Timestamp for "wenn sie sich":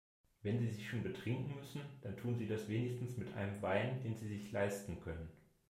0.41-0.89